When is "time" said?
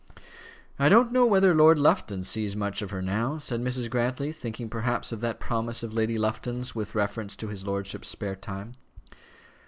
8.35-8.77